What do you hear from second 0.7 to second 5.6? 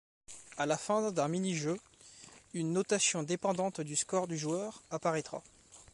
fin d'un mini-jeu, une notation dépendante du score du joueur apparaîtra.